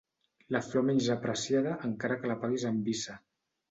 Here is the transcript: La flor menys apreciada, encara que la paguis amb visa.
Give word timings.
La 0.55 0.61
flor 0.67 0.85
menys 0.87 1.11
apreciada, 1.17 1.77
encara 1.93 2.21
que 2.25 2.35
la 2.35 2.43
paguis 2.45 2.71
amb 2.75 2.93
visa. 2.93 3.25